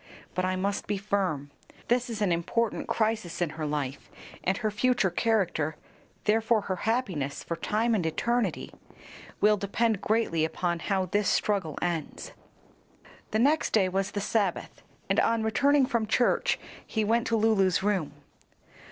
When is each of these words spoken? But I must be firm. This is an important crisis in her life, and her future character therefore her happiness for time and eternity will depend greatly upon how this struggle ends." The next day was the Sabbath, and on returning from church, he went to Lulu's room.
But 0.33 0.45
I 0.45 0.55
must 0.55 0.87
be 0.87 0.97
firm. 0.97 1.51
This 1.87 2.09
is 2.09 2.23
an 2.23 2.31
important 2.31 2.87
crisis 2.87 3.39
in 3.39 3.51
her 3.51 3.67
life, 3.67 4.09
and 4.43 4.57
her 4.57 4.71
future 4.71 5.11
character 5.11 5.75
therefore 6.23 6.61
her 6.61 6.77
happiness 6.89 7.43
for 7.43 7.55
time 7.55 7.93
and 7.93 8.03
eternity 8.03 8.73
will 9.41 9.57
depend 9.57 10.01
greatly 10.01 10.43
upon 10.43 10.79
how 10.79 11.05
this 11.05 11.29
struggle 11.29 11.77
ends." 11.83 12.31
The 13.29 13.37
next 13.37 13.73
day 13.73 13.89
was 13.89 14.09
the 14.09 14.21
Sabbath, 14.21 14.81
and 15.07 15.19
on 15.19 15.43
returning 15.43 15.85
from 15.85 16.07
church, 16.07 16.57
he 16.83 17.03
went 17.03 17.27
to 17.27 17.35
Lulu's 17.35 17.83
room. 17.83 18.11